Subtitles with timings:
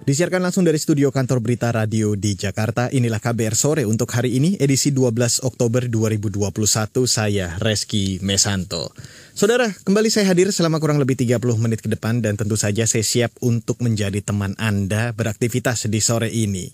[0.00, 4.56] Disiarkan langsung dari studio kantor berita radio di Jakarta, inilah KBR Sore untuk hari ini
[4.56, 8.96] edisi 12 Oktober 2021, saya Reski Mesanto.
[9.36, 13.04] Saudara, kembali saya hadir selama kurang lebih 30 menit ke depan dan tentu saja saya
[13.04, 16.72] siap untuk menjadi teman Anda beraktivitas di sore ini.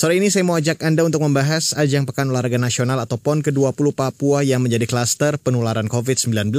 [0.00, 3.92] Sore ini saya mau ajak Anda untuk membahas ajang Pekan Olahraga Nasional atau PON ke-20
[3.92, 6.56] Papua yang menjadi klaster penularan COVID-19.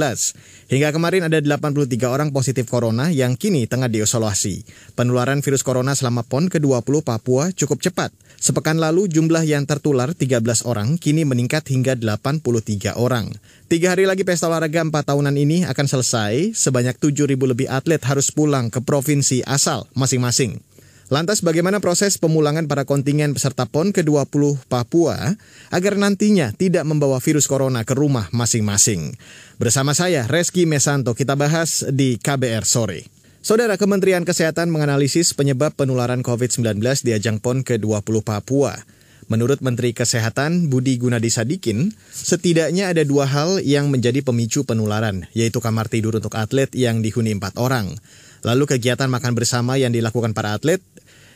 [0.70, 4.62] Hingga kemarin ada 83 orang positif corona yang kini tengah diisolasi.
[4.94, 8.14] Penularan virus corona selama PON ke-20 Papua cukup cepat.
[8.38, 13.26] Sepekan lalu jumlah yang tertular 13 orang kini meningkat hingga 83 orang.
[13.66, 16.54] Tiga hari lagi pesta olahraga 4 tahunan ini akan selesai.
[16.54, 20.62] Sebanyak 7.000 lebih atlet harus pulang ke provinsi asal masing-masing.
[21.12, 25.36] Lantas bagaimana proses pemulangan para kontingen peserta PON ke-20 Papua
[25.68, 29.12] agar nantinya tidak membawa virus corona ke rumah masing-masing?
[29.60, 33.12] Bersama saya, Reski Mesanto, kita bahas di KBR Sore.
[33.44, 38.80] Saudara Kementerian Kesehatan menganalisis penyebab penularan COVID-19 di ajang PON ke-20 Papua.
[39.28, 45.60] Menurut Menteri Kesehatan Budi Gunadi Sadikin, setidaknya ada dua hal yang menjadi pemicu penularan, yaitu
[45.60, 48.00] kamar tidur untuk atlet yang dihuni empat orang.
[48.42, 50.82] Lalu kegiatan makan bersama yang dilakukan para atlet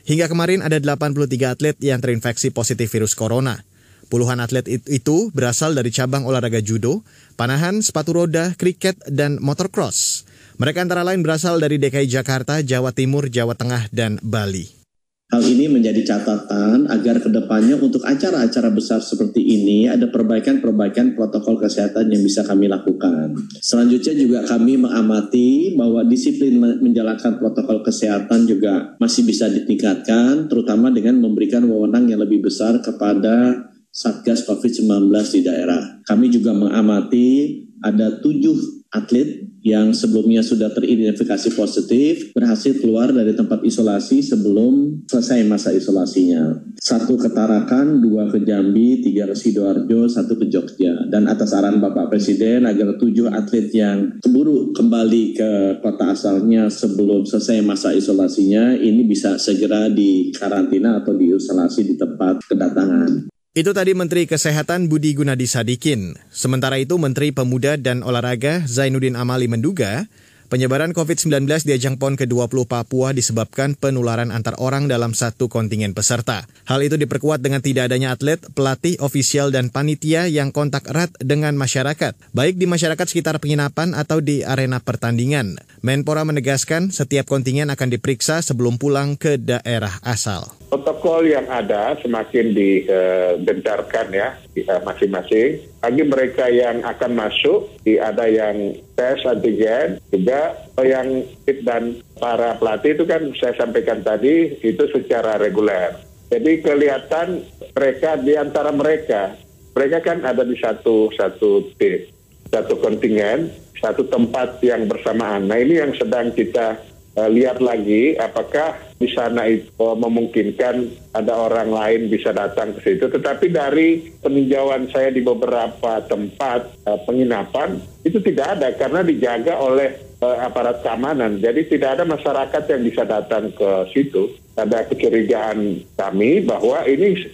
[0.07, 3.67] Hingga kemarin ada 83 atlet yang terinfeksi positif virus corona.
[4.07, 7.03] Puluhan atlet itu berasal dari cabang olahraga judo,
[7.35, 10.23] panahan, sepatu roda, kriket, dan motocross.
[10.63, 14.86] Mereka antara lain berasal dari DKI Jakarta, Jawa Timur, Jawa Tengah, dan Bali.
[15.27, 21.59] Hal ini menjadi catatan agar ke depannya untuk acara-acara besar seperti ini ada perbaikan-perbaikan protokol
[21.59, 23.35] kesehatan yang bisa kami lakukan.
[23.59, 31.19] Selanjutnya juga kami mengamati bahwa disiplin menjalankan protokol kesehatan juga masih bisa ditingkatkan, terutama dengan
[31.19, 36.07] memberikan wewenang yang lebih besar kepada Satgas COVID-19 di daerah.
[36.07, 43.67] Kami juga mengamati ada tujuh atlet yang sebelumnya sudah teridentifikasi positif berhasil keluar dari tempat
[43.67, 46.55] isolasi sebelum selesai masa isolasinya.
[46.79, 51.11] Satu ke Tarakan, dua ke Jambi, tiga ke Sidoarjo, satu ke Jogja.
[51.11, 55.51] Dan atas arahan Bapak Presiden agar tujuh atlet yang keburu kembali ke
[55.83, 63.36] kota asalnya sebelum selesai masa isolasinya ini bisa segera dikarantina atau diisolasi di tempat kedatangan.
[63.57, 66.13] Itu tadi Menteri Kesehatan Budi Gunadi Sadikin.
[66.29, 70.05] Sementara itu Menteri Pemuda dan Olahraga Zainuddin Amali menduga
[70.47, 76.47] Penyebaran COVID-19 di ajang PON ke-20 Papua disebabkan penularan antar orang dalam satu kontingen peserta.
[76.71, 81.59] Hal itu diperkuat dengan tidak adanya atlet, pelatih, ofisial, dan panitia yang kontak erat dengan
[81.59, 85.59] masyarakat, baik di masyarakat sekitar penginapan atau di arena pertandingan.
[85.83, 90.47] Menpora menegaskan setiap kontingen akan diperiksa sebelum pulang ke daerah asal.
[90.71, 98.75] Protokol yang ada semakin digencarkan ya eh, masing-masing bagi mereka yang akan masuk, ada yang
[98.99, 105.39] tes antigen, juga yang fit dan para pelatih itu kan saya sampaikan tadi itu secara
[105.39, 105.95] reguler.
[106.27, 109.39] Jadi kelihatan mereka di antara mereka,
[109.79, 112.03] mereka kan ada di satu satu tim,
[112.51, 115.47] satu kontingen, satu tempat yang bersamaan.
[115.47, 116.83] Nah ini yang sedang kita
[117.15, 123.09] uh, lihat lagi apakah di sana itu memungkinkan ada orang lain bisa datang ke situ.
[123.13, 129.97] Tetapi dari peninjauan saya di beberapa tempat uh, penginapan itu tidak ada karena dijaga oleh
[130.25, 131.41] uh, aparat keamanan.
[131.41, 134.33] Jadi tidak ada masyarakat yang bisa datang ke situ.
[134.57, 137.29] Ada kecurigaan kami bahwa ini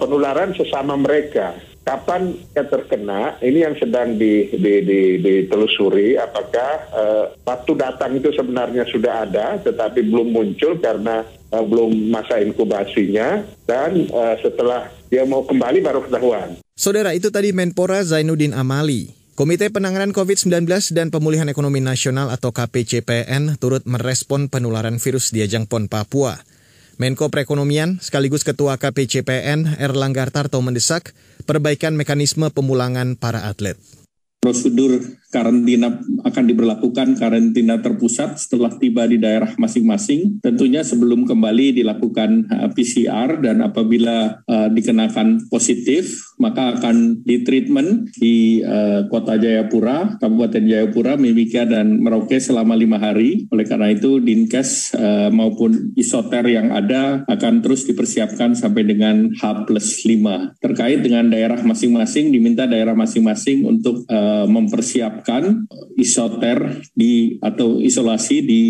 [0.00, 7.24] penularan sesama mereka kapan dia terkena ini yang sedang di, di, di, ditelusuri apakah uh,
[7.42, 14.06] waktu datang itu sebenarnya sudah ada tetapi belum muncul karena uh, belum masa inkubasinya dan
[14.14, 16.56] uh, setelah dia mau kembali baru ketahuan.
[16.72, 19.12] Saudara itu tadi Menpora Zainuddin Amali.
[19.32, 25.64] Komite Penanganan COVID-19 dan Pemulihan Ekonomi Nasional atau KPCPN turut merespon penularan virus di Ajang
[25.64, 26.36] PON Papua.
[27.00, 31.16] Menko Perekonomian sekaligus Ketua KPCPN Erlangga Tarto mendesak
[31.48, 33.80] perbaikan mekanisme pemulangan para atlet.
[34.42, 34.98] Prosedur
[35.32, 35.96] karantina
[36.28, 40.44] akan diberlakukan karantina terpusat setelah tiba di daerah masing-masing.
[40.44, 48.60] Tentunya sebelum kembali dilakukan uh, PCR dan apabila uh, dikenakan positif maka akan ditreatment di
[48.60, 53.48] uh, Kota Jayapura, Kabupaten Jayapura, Mimika dan Merauke selama lima hari.
[53.54, 59.64] Oleh karena itu Dinkes uh, maupun isoter yang ada akan terus dipersiapkan sampai dengan H
[59.64, 60.58] plus 5.
[60.58, 65.21] Terkait dengan daerah masing-masing diminta daerah masing-masing untuk uh, mempersiapkan
[65.98, 68.62] isoter di atau isolasi di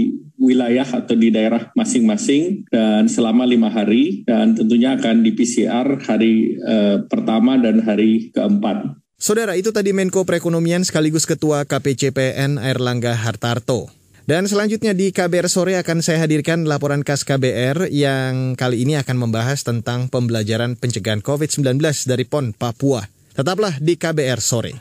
[0.43, 6.59] wilayah atau di daerah masing-masing dan selama lima hari dan tentunya akan di PCR hari
[6.59, 8.99] eh, pertama dan hari keempat.
[9.23, 14.03] Saudara, itu tadi Menko Perekonomian sekaligus Ketua KPCPN Airlangga Hartarto.
[14.27, 19.19] Dan selanjutnya di KBR sore akan saya hadirkan laporan khas KBR yang kali ini akan
[19.19, 23.07] membahas tentang pembelajaran pencegahan COVID-19 dari PON Papua.
[23.35, 24.75] Tetaplah di KBR sore.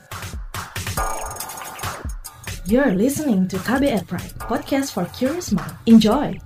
[2.71, 5.75] You're listening to KBR Pride, podcast for curious mind.
[5.91, 6.39] Enjoy!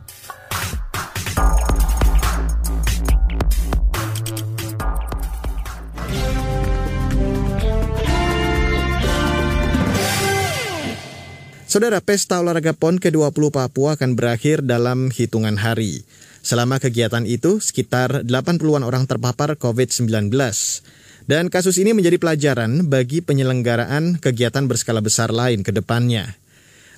[11.69, 16.09] Saudara, Pesta Olahraga PON ke-20 Papua akan berakhir dalam hitungan hari.
[16.41, 20.33] Selama kegiatan itu, sekitar 80-an orang terpapar COVID-19.
[21.25, 26.37] Dan kasus ini menjadi pelajaran bagi penyelenggaraan kegiatan berskala besar lain ke depannya.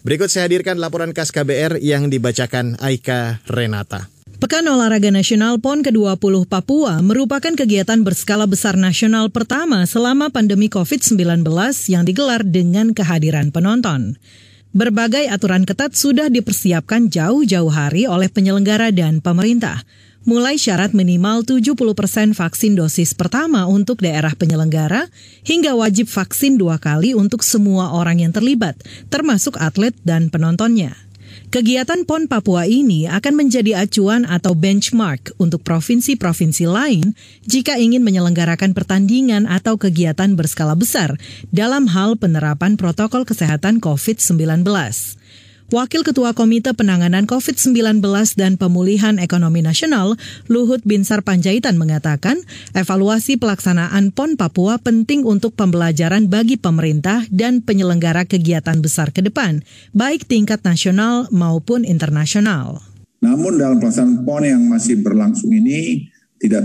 [0.03, 4.11] Berikut saya hadirkan laporan khas KBR yang dibacakan Aika Renata.
[4.37, 11.41] Pekan Olahraga Nasional PON ke-20 Papua merupakan kegiatan berskala besar nasional pertama selama pandemi COVID-19
[11.89, 14.19] yang digelar dengan kehadiran penonton.
[14.77, 19.81] Berbagai aturan ketat sudah dipersiapkan jauh-jauh hari oleh penyelenggara dan pemerintah
[20.27, 25.07] mulai syarat minimal 70% vaksin dosis pertama untuk daerah penyelenggara
[25.47, 28.75] hingga wajib vaksin dua kali untuk semua orang yang terlibat,
[29.07, 31.07] termasuk atlet dan penontonnya.
[31.47, 37.15] Kegiatan PON Papua ini akan menjadi acuan atau benchmark untuk provinsi-provinsi lain
[37.47, 41.15] jika ingin menyelenggarakan pertandingan atau kegiatan berskala besar
[41.47, 44.67] dalam hal penerapan protokol kesehatan COVID-19.
[45.67, 47.99] Wakil Ketua Komite Penanganan COVID-19
[48.39, 50.15] dan Pemulihan Ekonomi Nasional,
[50.47, 52.39] Luhut Binsar Panjaitan mengatakan,
[52.71, 59.59] evaluasi pelaksanaan PON Papua penting untuk pembelajaran bagi pemerintah dan penyelenggara kegiatan besar ke depan,
[59.91, 62.79] baik tingkat nasional maupun internasional.
[63.19, 66.07] Namun dalam pelaksanaan PON yang masih berlangsung ini,
[66.39, 66.63] tidak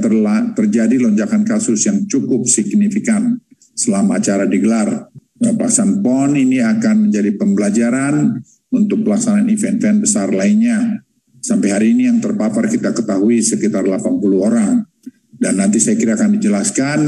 [0.54, 3.34] terjadi lonjakan kasus yang cukup signifikan
[3.74, 5.10] selama acara digelar.
[5.42, 8.38] Pelaksanaan PON ini akan menjadi pembelajaran
[8.72, 11.04] untuk pelaksanaan event-event besar lainnya.
[11.44, 14.88] Sampai hari ini yang terpapar kita ketahui sekitar 80 orang.
[15.36, 16.98] Dan nanti saya kira akan dijelaskan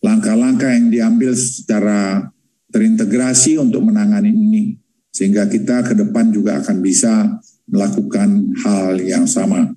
[0.00, 2.32] langkah-langkah yang diambil secara
[2.72, 4.64] terintegrasi untuk menangani ini.
[5.14, 9.70] Sehingga kita ke depan juga akan bisa melakukan hal yang sama.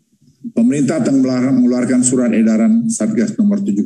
[0.53, 3.83] Pemerintah telah mengeluarkan surat edaran Satgas nomor 17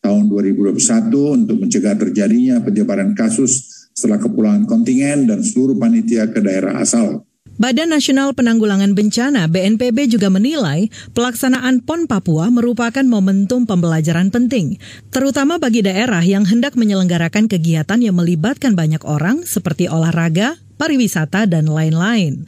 [0.00, 6.78] tahun 2021 untuk mencegah terjadinya penyebaran kasus setelah kepulangan kontingen dan seluruh panitia ke daerah
[6.78, 7.26] asal.
[7.58, 14.78] Badan Nasional Penanggulangan Bencana BNPB juga menilai pelaksanaan PON Papua merupakan momentum pembelajaran penting,
[15.10, 21.66] terutama bagi daerah yang hendak menyelenggarakan kegiatan yang melibatkan banyak orang seperti olahraga, pariwisata, dan
[21.66, 22.46] lain-lain.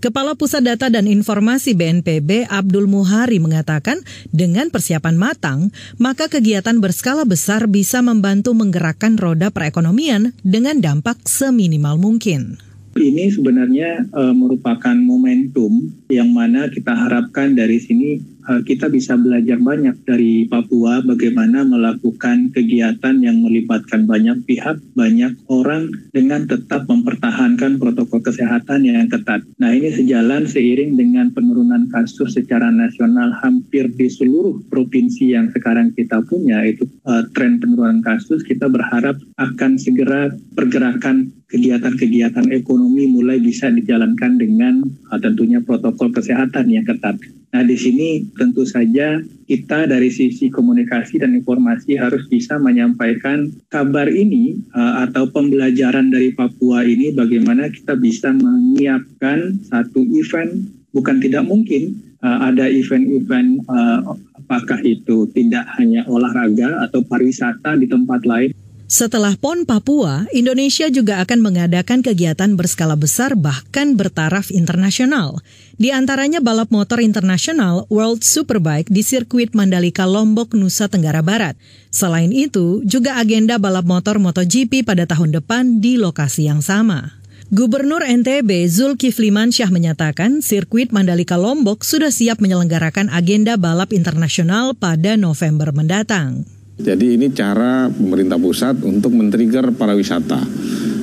[0.00, 4.00] Kepala Pusat Data dan Informasi BNPB Abdul Muhari mengatakan
[4.32, 12.00] dengan persiapan matang, maka kegiatan berskala besar bisa membantu menggerakkan roda perekonomian dengan dampak seminimal
[12.00, 12.56] mungkin.
[12.96, 19.96] Ini sebenarnya uh, merupakan momentum yang mana kita harapkan dari sini kita bisa belajar banyak
[20.08, 28.20] dari Papua bagaimana melakukan kegiatan yang melibatkan banyak pihak, banyak orang dengan tetap mempertahankan protokol
[28.24, 29.44] kesehatan yang ketat.
[29.60, 35.92] Nah ini sejalan seiring dengan penurunan kasus secara nasional hampir di seluruh provinsi yang sekarang
[35.94, 43.42] kita punya itu uh, tren penurunan kasus kita berharap akan segera pergerakan kegiatan-kegiatan ekonomi mulai
[43.42, 47.18] bisa dijalankan dengan uh, tentunya protokol kesehatan yang ketat.
[47.50, 49.18] Nah, di sini tentu saja
[49.50, 56.30] kita dari sisi komunikasi dan informasi harus bisa menyampaikan kabar ini uh, atau pembelajaran dari
[56.30, 60.78] Papua ini bagaimana kita bisa menyiapkan satu event.
[60.94, 64.14] Bukan tidak mungkin uh, ada event-event uh,
[64.50, 68.50] apakah itu tidak hanya olahraga atau pariwisata di tempat lain
[68.90, 75.38] setelah PON Papua, Indonesia juga akan mengadakan kegiatan berskala besar bahkan bertaraf internasional.
[75.78, 81.54] Di antaranya balap motor internasional World Superbike di sirkuit Mandalika Lombok, Nusa Tenggara Barat.
[81.94, 87.14] Selain itu, juga agenda balap motor MotoGP pada tahun depan di lokasi yang sama.
[87.54, 95.14] Gubernur NTB Zulkifli Mansyah menyatakan sirkuit Mandalika Lombok sudah siap menyelenggarakan agenda balap internasional pada
[95.14, 96.42] November mendatang.
[96.80, 100.40] Jadi ini cara pemerintah pusat untuk men-trigger para wisata.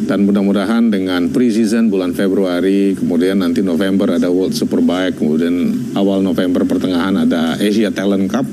[0.07, 6.63] Dan mudah-mudahan dengan pre-season bulan Februari, kemudian nanti November ada World Superbike, kemudian awal November
[6.63, 8.47] pertengahan ada Asia Talent Cup.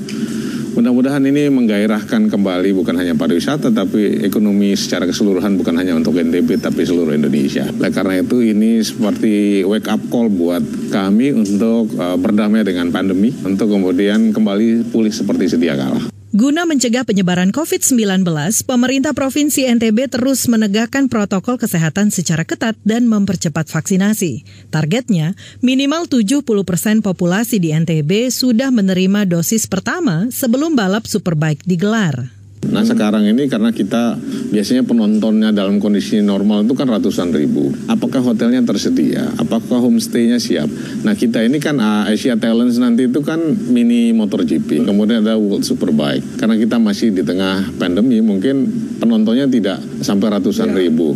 [0.75, 6.59] Mudah-mudahan ini menggairahkan kembali bukan hanya pariwisata tapi ekonomi secara keseluruhan bukan hanya untuk NTB
[6.59, 7.63] tapi seluruh Indonesia.
[7.71, 13.31] Oleh karena itu ini seperti wake up call buat kami untuk uh, berdamai dengan pandemi
[13.47, 16.14] untuk kemudian kembali pulih seperti sedia kala.
[16.35, 18.27] Guna mencegah penyebaran COVID-19,
[18.67, 24.43] pemerintah Provinsi NTB terus menegakkan protokol kesehatan secara ketat dan mempercepat vaksinasi.
[24.67, 32.34] Targetnya, minimal 70 persen populasi di NTB sudah menerima dosis pertama sebelum balap Superbike digelar.
[32.69, 34.17] Nah sekarang ini karena kita
[34.49, 37.69] biasanya penontonnya dalam kondisi normal itu kan ratusan ribu.
[37.91, 39.29] Apakah hotelnya tersedia?
[39.37, 40.69] Apakah homestaynya siap?
[41.03, 44.85] Nah kita ini kan uh, Asia Talents nanti itu kan mini motor GP.
[44.85, 46.39] Kemudian ada World Superbike.
[46.39, 48.67] Karena kita masih di tengah pandemi mungkin
[48.97, 50.87] penontonnya tidak sampai ratusan ya.
[50.87, 51.13] ribu.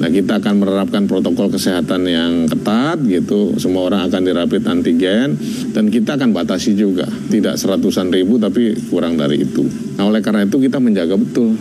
[0.00, 3.56] Nah kita akan menerapkan protokol kesehatan yang ketat gitu.
[3.60, 5.36] Semua orang akan dirapit antigen
[5.72, 7.06] dan kita akan batasi juga.
[7.06, 9.89] Tidak seratusan ribu tapi kurang dari itu.
[10.00, 11.60] Nah oleh karena itu kita menjaga betul.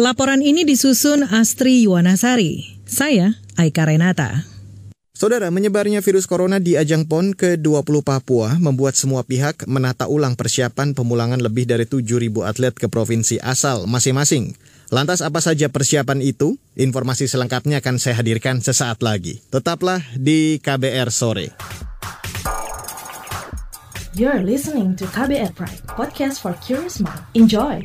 [0.00, 2.80] Laporan ini disusun Astri Yuwanasari.
[2.88, 4.48] Saya Aika Renata.
[5.12, 10.96] Saudara, menyebarnya virus corona di ajang PON ke-20 Papua membuat semua pihak menata ulang persiapan
[10.96, 14.56] pemulangan lebih dari 7.000 atlet ke provinsi asal masing-masing.
[14.88, 16.56] Lantas apa saja persiapan itu?
[16.80, 19.44] Informasi selengkapnya akan saya hadirkan sesaat lagi.
[19.52, 21.52] Tetaplah di KBR Sore.
[24.14, 27.18] You're listening to KBR Pride, podcast for curious mind.
[27.34, 27.82] Enjoy!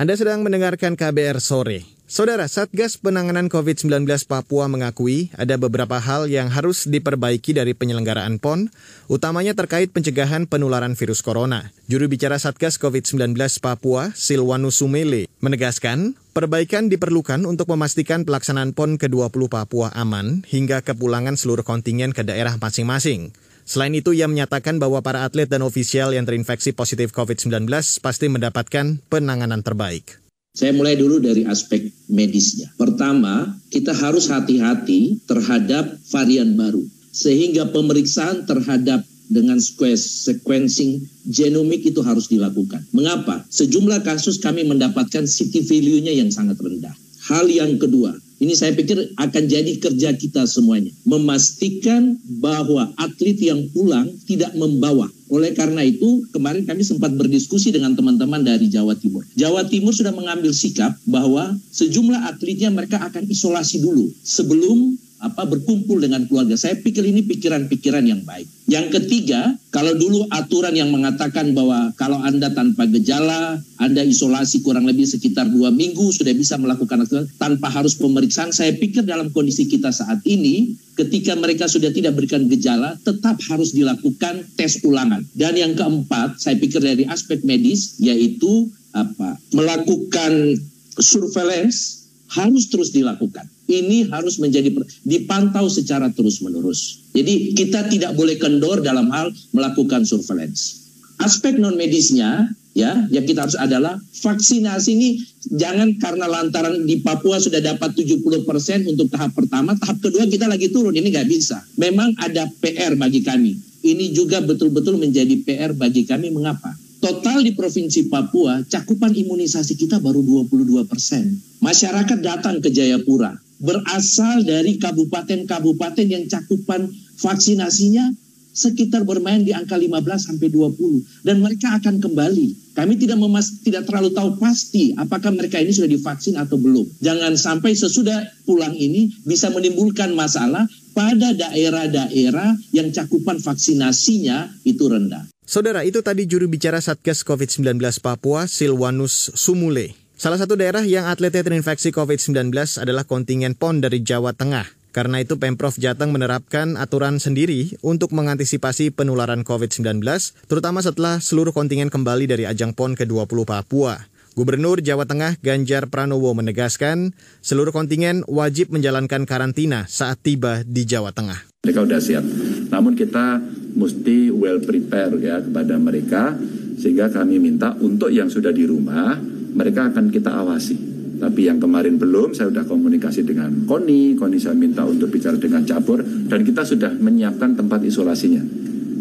[0.00, 1.99] Anda sedang mendengarkan KBR sore.
[2.10, 8.66] Saudara, Satgas Penanganan COVID-19 Papua mengakui ada beberapa hal yang harus diperbaiki dari penyelenggaraan PON,
[9.06, 11.70] utamanya terkait pencegahan penularan virus corona.
[11.86, 19.46] Juru bicara Satgas COVID-19 Papua, Silwanus Sumele, menegaskan perbaikan diperlukan untuk memastikan pelaksanaan PON ke-20
[19.46, 23.30] Papua aman hingga kepulangan seluruh kontingen ke daerah masing-masing.
[23.62, 27.70] Selain itu, ia menyatakan bahwa para atlet dan ofisial yang terinfeksi positif COVID-19
[28.02, 30.18] pasti mendapatkan penanganan terbaik.
[30.60, 32.68] Saya mulai dulu dari aspek medisnya.
[32.76, 36.84] Pertama, kita harus hati-hati terhadap varian baru.
[37.16, 39.00] Sehingga pemeriksaan terhadap
[39.32, 41.00] dengan sequencing
[41.32, 42.84] genomik itu harus dilakukan.
[42.92, 43.40] Mengapa?
[43.48, 46.92] Sejumlah kasus kami mendapatkan city value-nya yang sangat rendah.
[47.32, 50.92] Hal yang kedua, ini saya pikir akan jadi kerja kita semuanya.
[51.08, 55.08] Memastikan bahwa atlet yang pulang tidak membawa.
[55.30, 59.22] Oleh karena itu, kemarin kami sempat berdiskusi dengan teman-teman dari Jawa Timur.
[59.38, 66.00] Jawa Timur sudah mengambil sikap bahwa sejumlah atletnya mereka akan isolasi dulu sebelum apa berkumpul
[66.00, 66.56] dengan keluarga.
[66.56, 68.48] Saya pikir ini pikiran-pikiran yang baik.
[68.64, 74.88] Yang ketiga, kalau dulu aturan yang mengatakan bahwa kalau Anda tanpa gejala, Anda isolasi kurang
[74.88, 78.56] lebih sekitar dua minggu sudah bisa melakukan aturan tanpa harus pemeriksaan.
[78.56, 83.76] Saya pikir dalam kondisi kita saat ini, ketika mereka sudah tidak berikan gejala, tetap harus
[83.76, 85.20] dilakukan tes ulangan.
[85.36, 90.58] Dan yang keempat, saya pikir dari aspek medis, yaitu apa melakukan
[90.98, 91.99] surveillance
[92.30, 94.74] harus terus dilakukan ini harus menjadi
[95.06, 97.06] dipantau secara terus-menerus.
[97.14, 100.90] Jadi kita tidak boleh kendor dalam hal melakukan surveillance.
[101.22, 105.08] Aspek non medisnya ya yang kita harus adalah vaksinasi ini
[105.52, 110.72] jangan karena lantaran di Papua sudah dapat 70% untuk tahap pertama, tahap kedua kita lagi
[110.72, 111.60] turun, ini nggak bisa.
[111.78, 113.54] Memang ada PR bagi kami.
[113.80, 116.28] Ini juga betul-betul menjadi PR bagi kami.
[116.28, 116.72] Mengapa?
[117.00, 121.32] Total di Provinsi Papua, cakupan imunisasi kita baru 22 persen.
[121.64, 128.12] Masyarakat datang ke Jayapura berasal dari kabupaten-kabupaten yang cakupan vaksinasinya
[128.52, 132.76] sekitar bermain di angka 15 sampai 20 dan mereka akan kembali.
[132.76, 136.84] Kami tidak memas tidak terlalu tahu pasti apakah mereka ini sudah divaksin atau belum.
[137.00, 145.24] Jangan sampai sesudah pulang ini bisa menimbulkan masalah pada daerah-daerah yang cakupan vaksinasinya itu rendah.
[145.50, 149.98] Saudara, itu tadi juru bicara Satgas COVID-19 Papua, Silwanus Sumule.
[150.14, 154.70] Salah satu daerah yang atletnya terinfeksi COVID-19 adalah kontingen PON dari Jawa Tengah.
[154.94, 159.98] Karena itu Pemprov Jateng menerapkan aturan sendiri untuk mengantisipasi penularan COVID-19,
[160.46, 164.06] terutama setelah seluruh kontingen kembali dari ajang PON ke-20 Papua.
[164.38, 171.10] Gubernur Jawa Tengah Ganjar Pranowo menegaskan seluruh kontingen wajib menjalankan karantina saat tiba di Jawa
[171.10, 171.66] Tengah.
[171.66, 172.24] Mereka sudah siap,
[172.70, 173.42] namun kita
[173.74, 176.38] mesti well prepare ya kepada mereka
[176.78, 179.18] sehingga kami minta untuk yang sudah di rumah
[179.52, 180.78] mereka akan kita awasi.
[181.20, 185.68] Tapi yang kemarin belum, saya sudah komunikasi dengan Koni, Koni saya minta untuk bicara dengan
[185.68, 188.40] cabur, dan kita sudah menyiapkan tempat isolasinya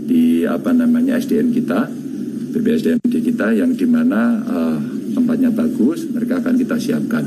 [0.03, 1.87] di apa namanya SDN kita,
[2.51, 7.23] BPSDM kita yang di mana uh, tempatnya bagus, mereka akan kita siapkan.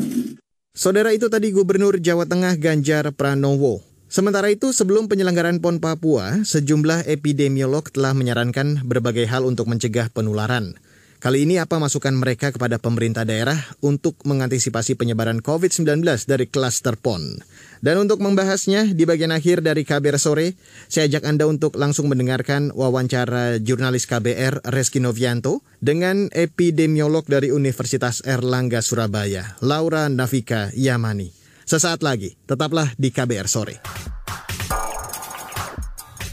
[0.72, 3.84] Saudara itu tadi Gubernur Jawa Tengah Ganjar Pranowo.
[4.12, 10.76] Sementara itu, sebelum penyelenggaraan PON Papua, sejumlah epidemiolog telah menyarankan berbagai hal untuk mencegah penularan.
[11.22, 17.38] Kali ini apa masukan mereka kepada pemerintah daerah untuk mengantisipasi penyebaran COVID-19 dari klaster PON?
[17.82, 20.54] Dan untuk membahasnya, di bagian akhir dari KBR Sore,
[20.86, 28.22] saya ajak Anda untuk langsung mendengarkan wawancara jurnalis KBR Reski Novianto dengan epidemiolog dari Universitas
[28.22, 31.34] Erlangga Surabaya, Laura Navika Yamani.
[31.66, 33.82] Sesaat lagi, tetaplah di KBR Sore.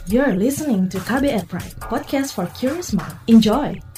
[0.06, 3.18] You're listening to KBR Pride, podcast for curious mind.
[3.26, 3.89] Enjoy!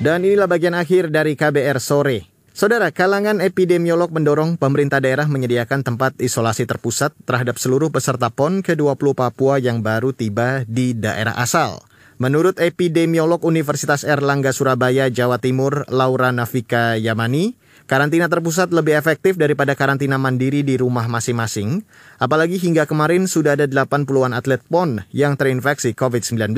[0.00, 2.24] Dan inilah bagian akhir dari KBR sore.
[2.56, 9.12] Saudara, kalangan epidemiolog mendorong pemerintah daerah menyediakan tempat isolasi terpusat terhadap seluruh peserta PON ke-20
[9.12, 11.84] Papua yang baru tiba di daerah asal.
[12.16, 19.76] Menurut epidemiolog Universitas Erlangga Surabaya, Jawa Timur, Laura Navika Yamani, karantina terpusat lebih efektif daripada
[19.76, 21.84] karantina mandiri di rumah masing-masing,
[22.16, 26.56] apalagi hingga kemarin sudah ada 80-an atlet PON yang terinfeksi COVID-19.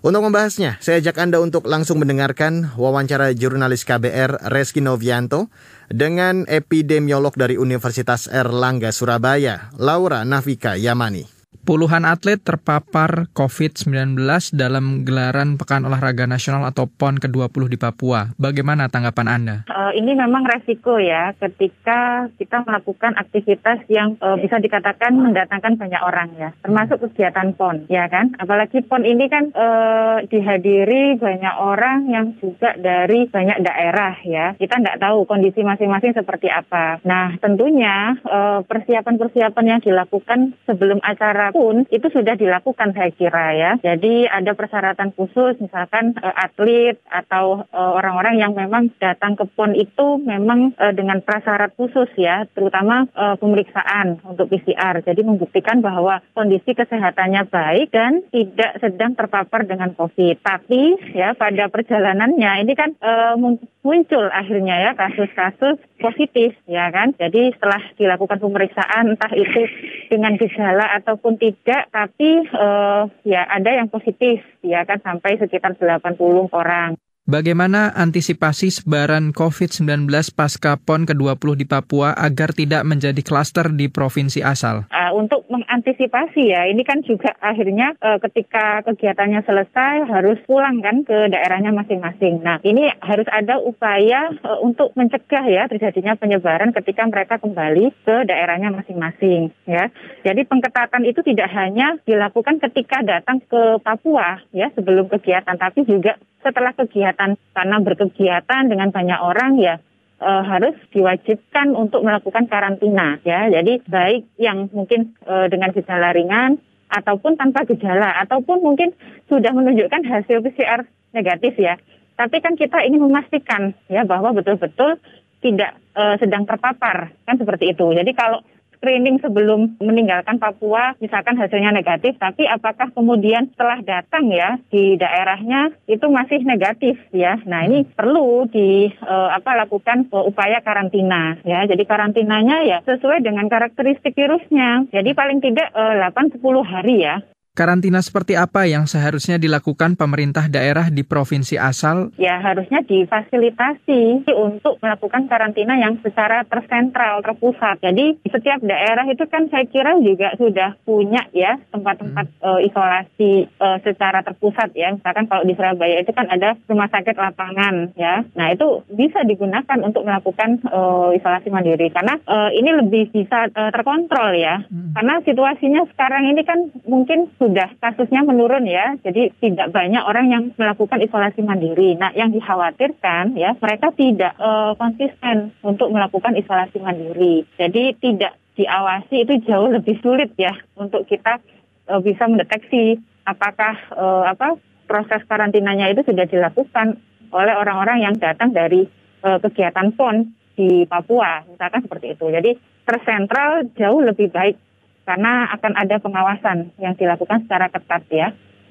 [0.00, 5.52] Untuk membahasnya, saya ajak Anda untuk langsung mendengarkan wawancara jurnalis KBR Reski Novianto
[5.92, 11.39] dengan epidemiolog dari Universitas Erlangga Surabaya, Laura Navika Yamani.
[11.60, 14.18] Puluhan atlet terpapar COVID-19
[14.58, 18.32] dalam gelaran Pekan Olahraga Nasional atau PON ke-20 di Papua.
[18.42, 19.56] Bagaimana tanggapan Anda?
[19.70, 26.02] Uh, ini memang resiko ya ketika kita melakukan aktivitas yang uh, bisa dikatakan mendatangkan banyak
[26.02, 28.34] orang ya, termasuk kegiatan PON ya kan.
[28.42, 34.58] Apalagi PON ini kan uh, dihadiri banyak orang yang juga dari banyak daerah ya.
[34.58, 36.98] Kita nggak tahu kondisi masing-masing seperti apa.
[37.06, 38.18] Nah tentunya
[38.66, 43.72] persiapan-persiapan uh, yang dilakukan sebelum acara pun itu sudah dilakukan saya kira ya.
[43.80, 49.72] Jadi ada persyaratan khusus misalkan uh, atlet atau uh, orang-orang yang memang datang ke PON
[49.72, 55.00] itu memang uh, dengan prasyarat khusus ya, terutama uh, pemeriksaan untuk PCR.
[55.00, 60.42] Jadi membuktikan bahwa kondisi kesehatannya baik dan tidak sedang terpapar dengan COVID.
[60.44, 63.38] Tapi ya pada perjalanannya ini kan uh,
[63.80, 67.14] muncul akhirnya ya kasus-kasus positif ya kan.
[67.14, 69.62] Jadi setelah dilakukan pemeriksaan entah itu
[70.10, 76.16] dengan gejala ataupun tidak, tapi uh, ya ada yang positif ya kan sampai sekitar 80
[76.50, 76.96] orang.
[77.30, 84.42] Bagaimana antisipasi sebaran COVID-19 pasca PON ke-20 di Papua agar tidak menjadi klaster di provinsi
[84.42, 84.90] asal?
[84.90, 91.06] Uh, untuk mengantisipasi ya, ini kan juga akhirnya uh, ketika kegiatannya selesai harus pulang kan
[91.06, 92.42] ke daerahnya masing-masing.
[92.42, 98.26] Nah, ini harus ada upaya uh, untuk mencegah ya terjadinya penyebaran ketika mereka kembali ke
[98.26, 99.86] daerahnya masing-masing ya.
[100.26, 106.18] Jadi pengetatan itu tidak hanya dilakukan ketika datang ke Papua ya sebelum kegiatan, tapi juga
[106.40, 109.76] setelah kegiatan karena berkegiatan dengan banyak orang ya
[110.20, 113.48] e, harus diwajibkan untuk melakukan karantina ya.
[113.48, 118.92] Jadi baik yang mungkin e, dengan gejala ringan ataupun tanpa gejala ataupun mungkin
[119.30, 120.84] sudah menunjukkan hasil PCR
[121.16, 121.80] negatif ya.
[122.16, 125.00] Tapi kan kita ingin memastikan ya bahwa betul-betul
[125.40, 127.86] tidak e, sedang terpapar kan seperti itu.
[127.96, 128.44] Jadi kalau
[128.80, 135.76] screening sebelum meninggalkan Papua misalkan hasilnya negatif tapi apakah kemudian setelah datang ya di daerahnya
[135.84, 137.36] itu masih negatif ya?
[137.44, 141.68] Nah ini perlu di uh, apa lakukan uh, upaya karantina ya.
[141.68, 144.88] Jadi karantinanya ya sesuai dengan karakteristik virusnya.
[144.88, 150.46] Jadi paling tidak uh, 8 10 hari ya Karantina seperti apa yang seharusnya dilakukan pemerintah
[150.46, 152.14] daerah di provinsi asal?
[152.14, 157.82] Ya, harusnya difasilitasi untuk melakukan karantina yang secara tersentral, terpusat.
[157.82, 162.38] Jadi, setiap daerah itu kan saya kira juga sudah punya ya tempat-tempat hmm.
[162.38, 164.94] uh, isolasi uh, secara terpusat ya.
[164.94, 168.22] Misalkan kalau di Surabaya itu kan ada rumah sakit lapangan ya.
[168.38, 173.74] Nah, itu bisa digunakan untuk melakukan uh, isolasi mandiri karena uh, ini lebih bisa uh,
[173.74, 174.62] terkontrol ya.
[174.70, 174.94] Hmm.
[174.94, 180.42] Karena situasinya sekarang ini kan mungkin sudah kasusnya menurun ya, jadi tidak banyak orang yang
[180.60, 181.96] melakukan isolasi mandiri.
[181.96, 187.48] Nah, yang dikhawatirkan ya mereka tidak uh, konsisten untuk melakukan isolasi mandiri.
[187.56, 191.40] Jadi tidak diawasi itu jauh lebih sulit ya untuk kita
[191.88, 197.00] uh, bisa mendeteksi apakah uh, apa proses karantinanya itu sudah dilakukan
[197.32, 198.84] oleh orang-orang yang datang dari
[199.24, 200.28] uh, kegiatan PON
[200.60, 202.26] di Papua, misalkan seperti itu.
[202.28, 202.50] Jadi
[202.84, 204.60] tersentral jauh lebih baik
[205.04, 208.28] karena akan ada pengawasan yang dilakukan secara ketat ya.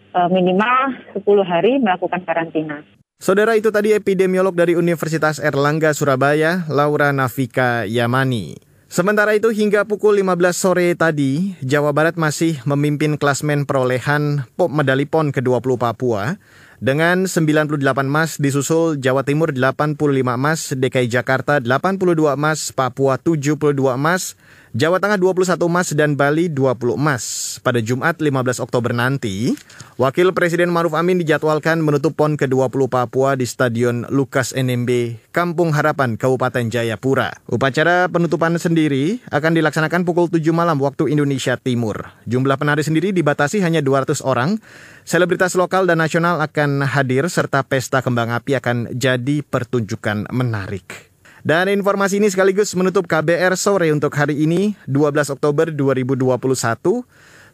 [0.09, 2.81] E, minimal 10 hari melakukan karantina.
[3.19, 8.55] Saudara itu tadi epidemiolog dari Universitas Erlangga Surabaya, Laura Navika Yamani.
[8.89, 15.05] Sementara itu hingga pukul 15 sore tadi, Jawa Barat masih memimpin klasmen perolehan pop medali
[15.05, 16.41] PON ke-20 Papua
[16.79, 24.39] dengan 98 emas disusul Jawa Timur 85 emas, DKI Jakarta 82 emas, Papua 72 emas,
[24.69, 27.57] Jawa Tengah 21 emas dan Bali 20 emas.
[27.65, 29.57] Pada Jumat 15 Oktober nanti,
[29.97, 36.21] Wakil Presiden Maruf Amin dijadwalkan menutup PON ke-20 Papua di Stadion Lukas NMB, Kampung Harapan,
[36.21, 37.33] Kabupaten Jayapura.
[37.49, 42.05] Upacara penutupan sendiri akan dilaksanakan pukul 7 malam waktu Indonesia Timur.
[42.29, 44.61] Jumlah penari sendiri dibatasi hanya 200 orang.
[45.01, 51.08] Selebritas lokal dan nasional akan hadir serta pesta kembang api akan jadi pertunjukan menarik.
[51.43, 56.39] Dan informasi ini sekaligus menutup KBR sore untuk hari ini, 12 Oktober 2021.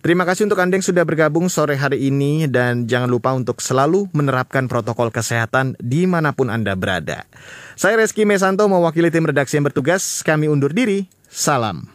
[0.05, 4.05] Terima kasih untuk Anda yang sudah bergabung sore hari ini dan jangan lupa untuk selalu
[4.13, 7.25] menerapkan protokol kesehatan di mana pun Anda berada.
[7.73, 11.94] Saya Reski Mesanto mewakili tim redaksi yang bertugas, kami undur diri, salam.